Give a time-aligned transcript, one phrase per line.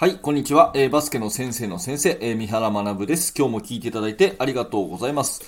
[0.00, 0.72] はい、こんにちは。
[0.74, 3.34] えー、バスケの先生の先生、えー、三原学です。
[3.36, 5.42] 今日も聞いていただいてありがとうございます。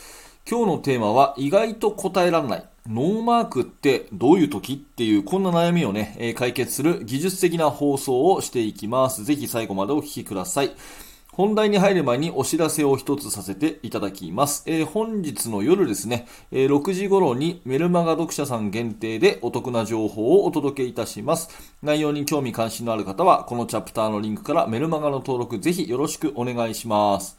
[0.46, 2.64] 今日のテーマは、意外と答えられない。
[2.86, 4.74] ノーマークってどういう時？
[4.74, 9.24] っていう、こんな悩みをね、えー、解決する技術的な放送をしていきます。
[9.24, 10.72] ぜひ最後までお聞きください。
[11.34, 14.64] 本題に入る前にお知らせを一つさせていただきます。
[14.66, 21.48] えー、本日の夜ですね、えー、6時頃にメルマガ読者さん限定でお得な情報をお届けいたします。
[21.82, 27.38] 内容に興味関心のある方は、このチャプターのリンクからメルマガの登録ぜひよろしくお願いします。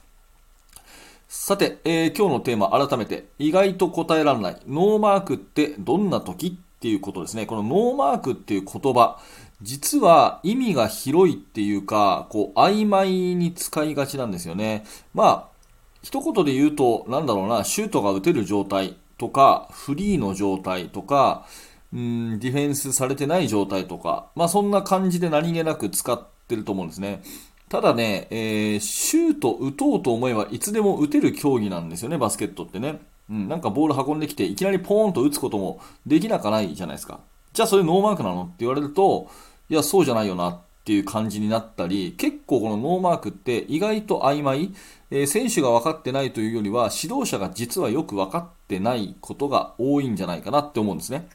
[1.28, 6.58] さて、えー、今日のテーマ改めて、意外と答えられない、ノーマークってどんな時？
[6.84, 7.46] っていうことですね。
[7.46, 9.18] このノーマークっていう言葉、
[9.62, 14.84] 実は意味が広いっていうか、こう、曖昧に使いがちなんですよね。
[15.14, 15.54] まあ、
[16.02, 21.46] 一言で言うと、なんだろうな、シュートが打てる状態とか、フリーの状態とか、
[21.94, 27.22] うん、ディフェンスされてない状態とか、まあそんな感じで何気なく使ってると思うんですね。
[27.70, 33.00] ただね、えー、シュート打とうと思えばいつでも打てる競技なんですよね、バスケットってね。
[33.30, 37.20] うん、なんかボール運んできて、いきなりポーンと打つこともできなかないじゃないですか。
[37.54, 38.44] じゃあそれノーマークなの？
[38.44, 39.30] って言われると、
[39.70, 44.74] いや、そうじゃないよなっていう感じになったり、結構このノーマークって意外と曖昧、
[45.12, 51.30] えー、選手が分かってないというよりは、指導者が実はよく分かってないことが多いんじゃないかなって思うんですね。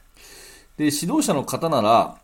[0.77, 2.17] で、指導者の方なら、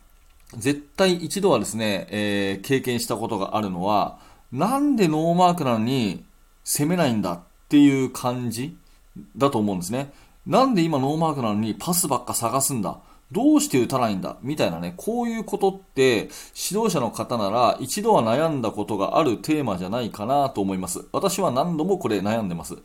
[0.57, 4.19] 絶対一度はですね、えー、経験したことがあるのは、
[4.51, 6.23] なんでノーマークなのに
[6.63, 8.77] 攻めないんだっていう感じ
[9.35, 10.13] だと思うんですね。
[10.45, 12.99] なんで今ノーマークなのにパスばっか探すんだ。
[13.31, 16.29] どうして打たないんだみたいなね、こういうことって
[16.69, 21.05] 指導者の方なら一度は悩んだことがあるテーマじゃないかなと思います。
[21.11, 22.77] 私は何度もこれ悩んでます。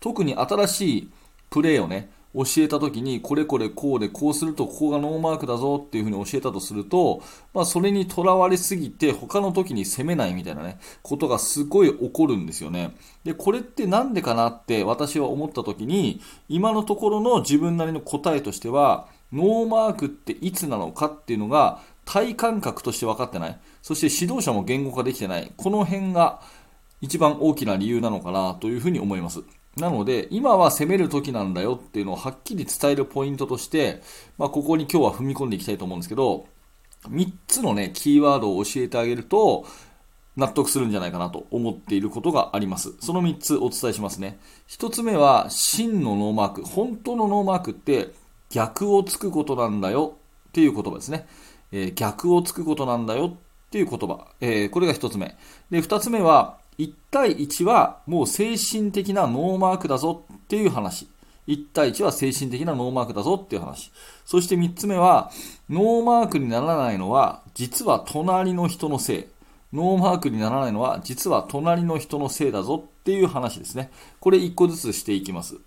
[0.00, 1.10] 特に新しい
[1.50, 7.22] プレーをね、教えた時にこれこれこうでこうするとここがノーマークだぞっていうふうに教えたとすると、
[7.54, 12.94] まあそれにとらわれすぎて他の時に攻めないみたいなね、ことがすごい起こるんですよね。
[13.24, 23.60] で、これってなんでかなって私は思った時に、今のところの自分なりの答えとしては、ノーマークっていつなのかっていうのが体感覚として分かってない。
[23.82, 25.52] そして指導者も言語化できてない。
[25.56, 26.40] この辺が
[27.00, 29.42] 一番大きな理由なのかなというふうに思います。
[29.76, 34.02] なので、今は攻める時なんだよっていうのをはっきり伝えるポイントとして、
[34.36, 36.46] まあ、ここに今日は踏み込んでいきたいと思うんですけど、
[37.08, 39.66] 3つのね、キーワードを教えてあげると、
[40.36, 42.94] 納得するんじゃないかなと思っていることがあります。
[43.00, 44.38] その3つお伝えしますね。
[44.68, 46.62] 1つ目は、真のノーマーク。
[46.62, 48.12] 本当のノーマークって
[48.50, 50.16] 逆をつくことなんだよ
[50.48, 51.26] っていう言葉ですね。
[51.72, 53.36] えー、逆をつくことなんだよっ
[53.70, 54.26] ていう言葉。
[54.40, 55.36] えー、これが一つ目。
[55.70, 61.08] で、二つ目は、1対1はもう精神的なノーマークだぞっていう話。
[61.48, 63.90] 1対1は精神的なノーマークだぞっていう話。
[64.24, 65.30] そして3つ目は、
[65.68, 69.24] ノーマークにならないのは、実は隣の人のせい。
[69.72, 73.90] ノーマークにならないのは、実は隣の人のせいだぞっていう話ですね。
[74.20, 75.58] これ1個ずつしていきます。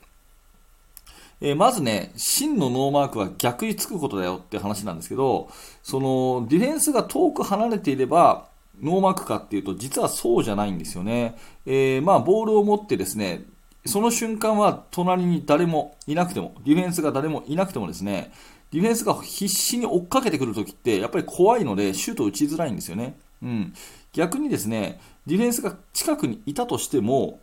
[1.41, 5.49] えー、まずね、真のノーマークは逆につくことだよって話なんですけど、
[5.81, 8.47] その、ディフェンスが遠く離れていれば、
[8.81, 11.35] ノーマークかっていうと、実はそうじゃないんですよね。
[11.65, 13.43] えー、まあ、ボールを持ってですね、
[13.85, 18.31] その瞬間は隣に誰もいなくても、ディフェンスが誰もいなくてもですね、
[18.71, 23.15] ディフェンスが必死に追っかけてくるときって、やっぱり怖いので、シュート打ちづらいんですよね。
[23.41, 23.73] うん。
[24.13, 27.39] 逆にですね、ディフェンスが近くにいたとしても、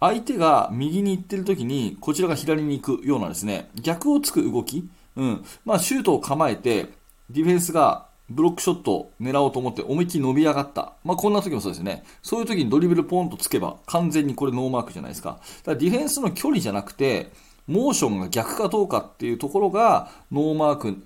[0.00, 5.44] 相手が右に行ってる時に、こちらが左に行くようなですね、逆をつく動き、うん。
[5.64, 6.88] まあ、シュートを構えて、
[7.28, 10.94] ディフェンスがブロックショットを狙おうと思って思いっきり伸び上がった。
[11.04, 12.04] まあ、こんな時もそうですね。
[12.22, 15.30] そういう時にドリブルポンとつけば、完全にこれノーマークじゃないですか。
[15.30, 17.30] だからディフェンスの距離じゃなくて、
[17.66, 21.02] モーションが逆かどうかっていうところが、ノーマーク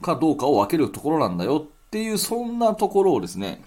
[0.00, 3.62] かどうかを分けるところなんだよっていう、そんなところをですね、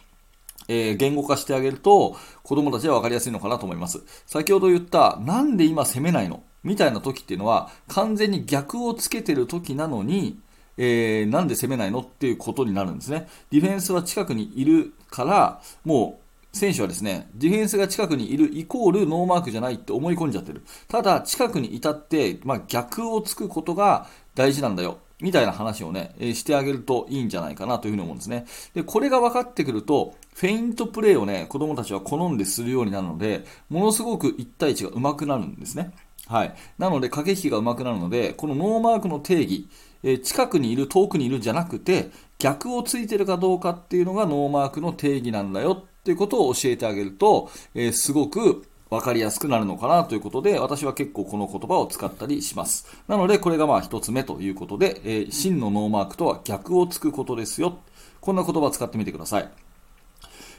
[0.67, 4.03] えー、言語化してあげると、子供たちは分かりやすいのかなと思います。
[4.25, 6.43] 先ほど言った、なんで今攻めないの？
[6.63, 10.39] みたいな時っていうのは、完全に逆をつけてる時なのに、
[10.77, 11.99] えー、なんで攻めないの？
[11.99, 13.27] っていうことになるんですね。
[13.51, 20.63] ディフェンスは近くにいるから、もう、選手はですね、ディフェンスが近くにいるイコールノーマークじゃないって思い込んじゃってる。
[20.87, 24.99] ただ、近くにいたって、まあ、逆をつくことが大事なんだよ。
[25.21, 28.45] みたいな話をね、えしてあげるといいんじゃないかなというふうに思うんですね。
[28.73, 35.93] で、これが分かってくると、フェイントプレーをね、子供たちは好んでするようになるので、ものすごく1対1が上手くなるんですね。
[36.27, 36.55] はい。
[36.77, 39.69] なので、駆け引きが上手くなるので、このノーマークの定義、
[40.03, 52.87] え近くにいる、遠くにいるじゃなくて、逆をついてるかどうかっていうのがノーマークの定義なんだよっていうことを教えてあげると、え、すごく分かりやすくなるのかなということで、私は結構この言葉を使ったりします。
[53.07, 57.79] なので、これがまあ一つ目ということで、えー、真のノーマークとは逆をつくことですよ。
[58.21, 59.49] こんな言葉を使ってみてください。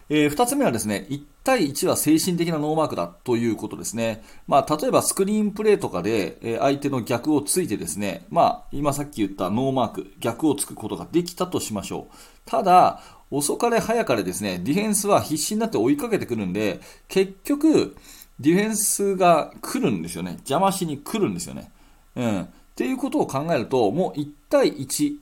[0.08, 4.22] えー、二つ目はですね、1対1は精神的なノーマークだということですね。
[4.46, 12.14] まあ、例えばスクリーンプレーとかで、えー、相手の逆をついてですね、まあ、今さっき言ったノーマーク、逆をつくことができたとしましょう。
[12.44, 13.00] ただ、
[13.32, 17.96] 遅かれ早かれですね、ディフェンスは必死になって追いかけてくるんで、結局、
[18.38, 20.32] ディフェンスが来るんですよね。
[20.32, 21.70] 邪魔しに来るんですよね。
[22.16, 22.42] うん。
[22.42, 25.16] っていうことを考えると、もう1対1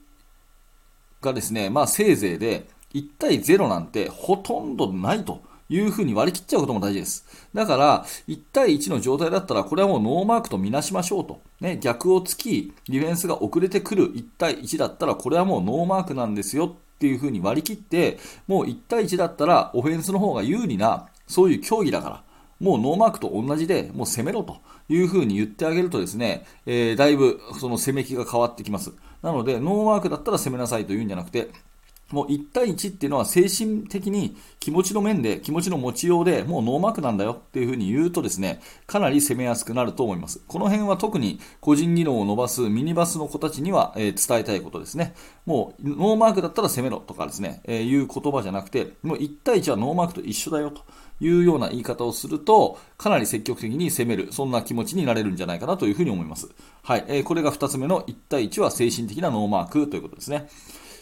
[1.20, 7.26] がですね、まあせいぜいで、1対0なんてほとんどないというふうに割り切っちゃうことも大事です。
[7.54, 11.40] だから、1対1の状態だったら、これはもうノーマークとみなしましょうと。
[11.60, 22.22] ね、逆を突き、ディフェンスが遅れてくる1対1だったら、これはもうノーマークなんですよっていうふうに割り切って、もう1対1だったら、オフェンスの方が有利な、そういう競技だから、
[22.64, 24.56] もうノーマークと同じで、もう攻めろと
[24.88, 28.92] いうふうに言ってあげるとですね、えー、だいぶその攻め気が変わってきます。
[29.22, 31.50] なので、ノーマークだったら攻めなさいというんじゃなくて、
[32.14, 40.40] もう1対1っていうのは精神的に気持ちの面で、気持ちの持ちようで、もうノーマークなんだよっていうふうに言うとですね、かなり攻めやすくなると思います。
[40.46, 45.14] この辺は特に個人技能を伸ばすミニバスの子たちには、えー、伝えたいことですね。
[45.44, 50.82] もうノーマークだったら攻めろとかですね、えー、いう言葉じゃなくて、もう1対1はノーマークと一緒だよと。
[51.20, 56.48] いうような言い方をすると、かなり積極的に攻める、そんな気持ちになれるんじゃないかなというふうに思います。
[56.82, 57.04] はい。
[57.06, 60.48] えー、これが2つ目の1対1は精神的なノーマークということですね。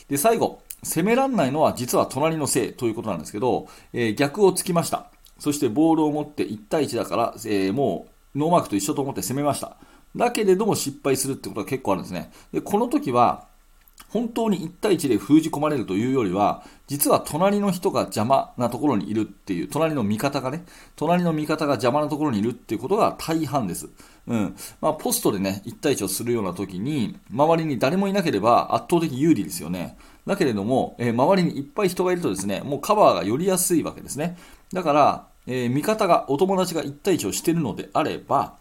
[0.09, 5.07] で、最後、攻めらんないのは実は隣のせいということなんですけど、えー、逆をつきました。
[5.39, 9.77] そしてボールを持って1対1だから、えー、もうノーマークと一緒と思って攻めました。
[10.17, 12.31] だけれども失敗するってことが結構あるんですね。
[12.53, 13.47] で、この時は、
[14.09, 20.65] 本当に1対1で封じ込まれるというよりは、実は隣の人が邪魔なところにいるっていう、隣の味方がね、
[20.97, 23.89] 隣の味方が邪魔なところにいるっていうことが大半です。
[24.27, 24.57] うん。
[24.83, 29.97] まあ、ポストでね、1対1をするような時に、周りに誰もいなければ圧倒的有利ですよね。
[30.27, 34.37] だけれども、えー、周りにいっぱい人がいるとですね、もうカバーが寄りやすいわけですね。
[34.73, 38.55] だから、えー、味方が、お友達が1対1をしてるのであれば、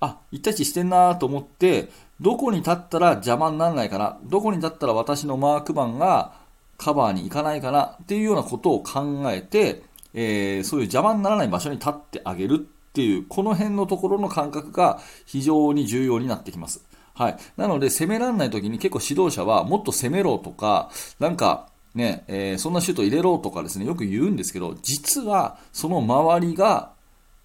[0.00, 1.90] あ、1対1してんなと思って、
[2.20, 6.32] どこに立ったら邪魔にならないかな、どこに立ったら私のマークマンが
[6.78, 9.82] カバーに行かないかなっていうようなことを考えて、
[10.14, 12.58] えー、そういう邪魔にならない場所に立ってあげるっ
[12.92, 16.87] ていう、この辺のところの感覚が非常に重要になってきます。
[17.18, 17.36] はい。
[17.56, 20.88] なので、攻められない時に結構指導者はもっと攻めろとか、
[21.18, 26.92] なんか、ね、えー、そんなシュート入れろとかですね、よく言うんですけど、実はその周りが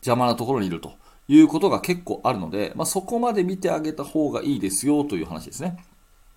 [0.01, 0.93] 邪魔なところにいると。
[1.29, 5.81] いうことが結構あるので、まあ、そこまで見てあげた方がいいですよという話ですね。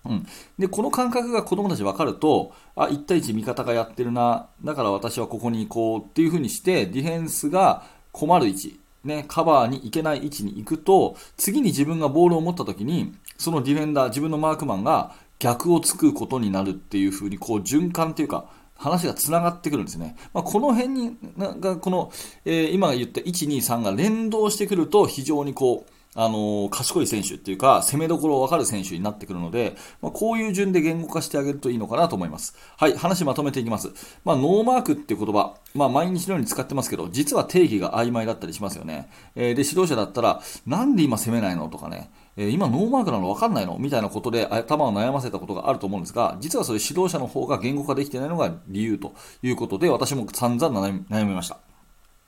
[0.05, 0.25] うん、
[0.57, 7.83] でこの感覚が子供たち分かると、あ、1対1味方がやってるな、だから私はここに行こうっていう風にして、ディフェンスが
[8.13, 20.15] 困る位置、ね、カバーに行けない位置に行くと、次に自分がボールを持った時に、そのディフェンダー、自分のマークマンが逆をつくことになるっていう風に、こう循環っていうか、話が繋がってくるんですね。
[20.33, 22.11] まあ、この辺に、が、この、
[22.45, 32.55] えー、今言った1、2、3が連動してくると非常にこう、あのー、賢い選手っていうか、攻めどころを分かる選手になってくるので、まあ、こういう順で言語化してあげるといいのかなと思います。
[32.75, 33.91] はい、話まとめていきます。
[34.25, 39.09] まあ、ノーマークっていう言葉、まあ、毎日のように使ってますけど、実は定義が曖昧だったりしますよね。
[39.35, 43.77] えー、で、指導者だったら、なんで今攻めないのとかね、え今ノーマークなの分かんないの？
[43.79, 51.57] みたいなことで頭を悩ませたことがあると思うんですが、実はそれ指導者の方が言語化できてないのが理由ということで、私も散々悩みました。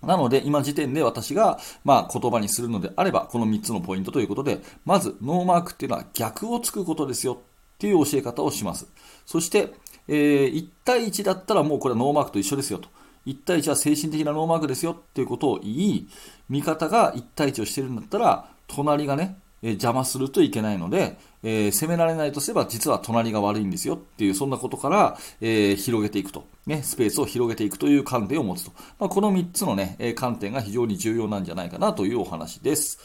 [0.01, 7.37] なので、今時点で私が、まあ、言葉にするのであれば、この3つのポイントということで、まず、ノーマークっていうのは逆をつくことですよっ
[7.77, 8.87] ていう教え方をします。
[9.25, 9.73] そして、
[10.07, 12.87] えー、1対1だったらもうこれはノーマークと一緒ですよと。
[13.25, 16.07] 1対1は精神的なノーマークですよっていうことを言い、
[16.47, 32.99] 味方が1対1をしてるんだったら、隣がね、え邪魔するといけないので、えー、攻められないとすれば実は隣が悪いんですよっていうそんなことから、えー、広げていくと、ね、スペースを広げていくという観点を持つと、まあ、この3つの、ね、え観点が非常に重要なんじゃないかなというお話です。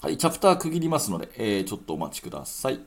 [0.00, 2.80] はい、チャプター区切りますので、えー、ちょっとお待ちください。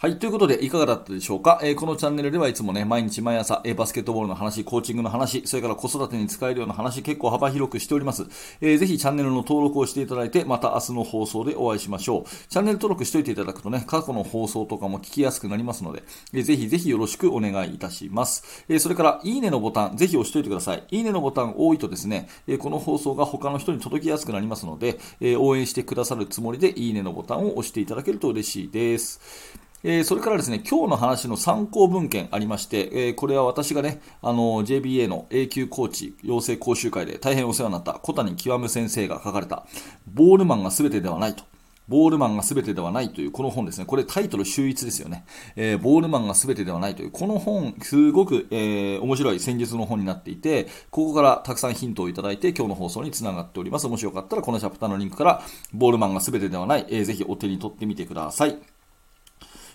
[0.00, 0.20] はい。
[0.20, 8.24] ということで、いかがだったでしょうか、えー、このチャンネルではいつもね、毎日毎朝、えー、バスケットボールの話、コーチングの話、それから子育てに使えるような話、結構幅広くしております。
[8.60, 12.24] えー、ぜひチャンネルの登録をしていただいて、また明日の放送でお会いしましょう。
[12.48, 18.64] チャンネル登録しておいていただくとね、過去の放送とかも聞きやすくなりますので、えー、ぜひぜひよろしくお願いいたします。
[18.68, 20.84] えー、それから、いいねのボタン、ぜひ押しておいてください。
[20.92, 29.66] いいねのボタン多いとですね、えー、この放送が他の人に届きやすくなりますので、えー、応援してくださるつもりで、いいねのボタンを押していただけると嬉しいです。
[29.84, 39.66] えー、それからですね、今日の話の参考文献ありまして、えー、これは私がね、あの、JBA の A 級コーチ養成講習会で大変お世話になった小谷極先生が書かれた、
[40.06, 41.44] ボールマンが全てではないと
[41.88, 43.86] ボールマンが全てではないというこの本ですね。
[43.86, 45.24] これタイトル秀逸ですよね。
[45.56, 53.88] えー、ボールマンが全てではないという、この本、すごく、えー、面白い戦術の本になっていて、ここからたくさんヒントをいただいて、今日の放送につながっております。
[53.88, 55.42] もしよかったら、このチャプターのリンクから、
[55.72, 58.58] ボールマンが全てではない、えー、ぜひお手に取ってみてください。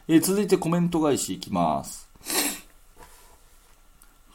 [0.08, 2.10] えー、続いてコメント返しいきます。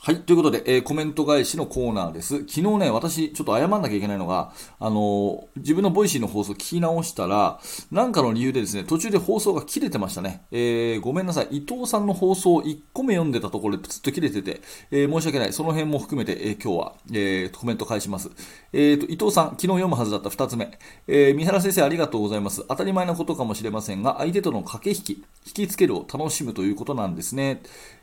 [0.09, 0.21] はい。
[0.23, 2.39] ということで、えー、コメント返しのコーナーです。
[2.39, 7.61] 昨日ね、私、ちょっと謝んなきゃいけないのが、あのー、自分の Voicy の放送聞き直したら、
[7.91, 10.47] なんかの理由でですね、途中で放送が切れてましたね。
[10.51, 11.49] えー、ごめんなさい。
[11.59, 15.53] 伊藤さんの放送を1個目読んでたところでプツッと切れてて、え申し訳ない。
[15.53, 18.31] その辺も含めて、え今日は、えコメント返します。
[18.73, 20.71] えっ、と、伊藤さん、昨日読むはずだった2つ目。
[21.07, 22.65] え三原先生、ありがとうございます。
[22.67, 27.61] 当たり前のことかもしれませんが、相手との駆け引き、引きつけるを楽しむということなんですね。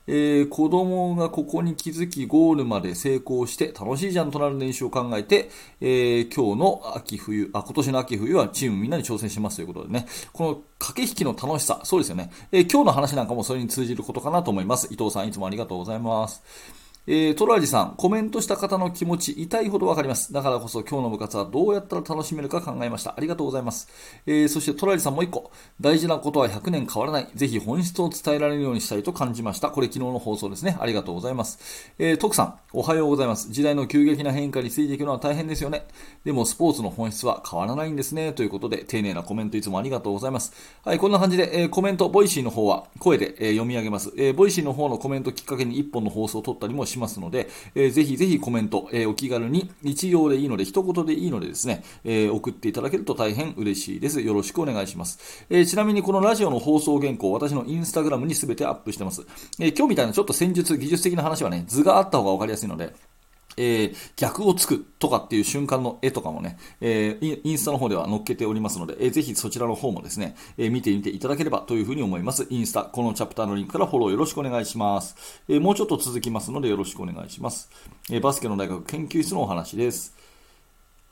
[0.07, 5.49] えー、子供がここに気づきゴールまで成功して楽しいじゃんとなる練習を考えて、
[5.81, 14.87] えー、今日の秋冬、あ、今年の秋冬はチームみんなに挑戦しますということでね、この駆け引きの楽しさ、そうですよね、えー、今日の話なんかもそれに通じることかなと思います。
[14.91, 16.84] 伊藤さんいつもありがとうございます。
[17.07, 20.33] えー、トラジさん、コメントした方の気持ち、痛いほどわかります。
[20.33, 23.13] だからこそ今日の部活はどうやったら楽しめるか考えました。
[23.15, 23.87] ありがとうございます。
[24.25, 25.51] えー、そしてトラジさんもう一個。
[25.79, 27.27] 大事なことは100年変わらない。
[27.35, 29.69] ぜひ本質を伝えられるようにしたいと感じました。
[29.69, 30.77] これ昨日の放送ですね。
[30.79, 31.93] ありがとうございます。
[31.99, 33.51] えー、徳さん、おはようございます。
[33.51, 35.85] 時代の急激な変化についていくのは大変ですよね。
[36.23, 38.33] でもスポーツの本質は変わらないんですね。
[38.33, 40.53] ということで、丁寧なコメントいつもありがとうございます。
[40.83, 44.11] はい、こんな感じで、えー、コメント、 Voicy の方は声で、えー、読み上げます。
[44.17, 54.21] えー、 Voicy の方のコメントきっかけに1本の放送を取ったりもししますので、えー、ぜひぜひコメント、えー、お気軽に一行でいいので、一言でいいのでですね、えー、送っていただけると大変嬉しいです。
[54.21, 55.45] よろしくお願いします。
[55.49, 59.25] えー、ちなみにこのラジオの放送原稿、私のインスタグラムに全てアップしてます。
[59.59, 62.93] えー、今日みたいなちょっと戦術、技術的な話はね、図があった方がわかりやすいので、
[63.57, 72.47] えー、逆をつくとかっていう瞬間の絵とかもね、えー、インスタの方では載っけておりますので、えー、ぜひそちらの方もですね、え見てみていただければというふうに思います。
[72.49, 75.15] インスタ、このチャプターのリンクからフォローよろしくお願いします。
[75.47, 77.69] えもうちょっと続きますのでよろしくお願いします。
[78.11, 80.24] えバスケの大学研究室のお話です。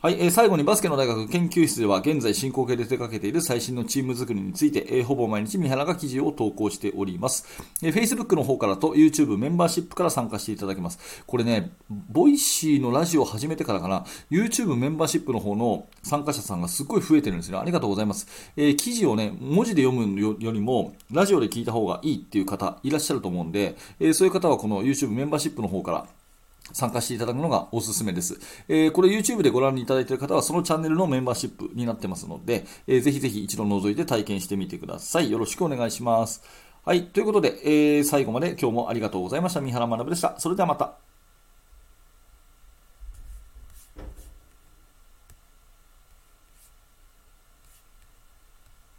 [0.04, 7.46] はい、えー、最後にバスケの大学研究室では現在進行形で手掛けている最新のチーム作りについて、えー、ほぼ毎日三原が記事を投稿しております、
[7.82, 7.94] えー。
[7.94, 11.24] Facebook の方からと YouTube メンバーシップから参加していただけます。
[11.26, 17.58] これね、 Voicy のラジオを始めてからかな、YouTube メンバーシップの方の参加者さんがすっごい増えてるんですね。
[17.58, 18.28] ありがとうございます。
[18.58, 26.08] えー、記事をね、文字で読むよりも、ラジオで聞いた方がいいっていう方いらっしゃると思うんで、えー、そういう方はこの YouTube メンバーシップの方から
[26.72, 28.40] 参加していただくのがおすすめです。
[28.68, 35.30] えー、これ YouTube でご覧いただいている方はそのチャンネルのメンバーシップになってますので、えー、ぜひぜひ一度覗いて体験してみてください。
[35.30, 36.42] よろしくお願いします。
[36.86, 37.06] はい。
[37.06, 39.62] ということで、えー、最後まで今日もありがとうございました。
[39.62, 40.36] 三原学でした。
[40.40, 41.13] それではまた。